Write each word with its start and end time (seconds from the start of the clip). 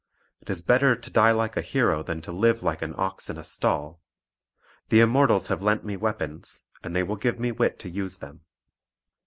"It 0.41 0.49
is 0.49 0.63
better 0.63 0.95
to 0.95 1.11
die 1.11 1.29
like 1.31 1.55
a 1.55 1.61
hero 1.61 2.01
than 2.01 2.21
to 2.23 2.31
live 2.31 2.63
like 2.63 2.81
an 2.81 2.95
ox 2.97 3.29
in 3.29 3.37
a 3.37 3.43
stall. 3.43 4.01
The 4.89 4.99
Immortals 5.01 5.49
have 5.49 5.61
lent 5.61 5.85
me 5.85 5.95
weapons, 5.95 6.63
and 6.81 6.95
they 6.95 7.03
will 7.03 7.17
give 7.17 7.39
me 7.39 7.51
wit 7.51 7.77
to 7.81 7.87
use 7.87 8.17
them." 8.17 8.41